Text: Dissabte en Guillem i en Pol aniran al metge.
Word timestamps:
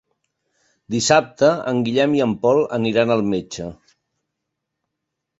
Dissabte 0.93 1.49
en 1.71 1.81
Guillem 1.87 2.15
i 2.19 2.23
en 2.25 2.33
Pol 2.45 2.61
aniran 2.77 3.13
al 3.17 3.21
metge. 3.35 3.67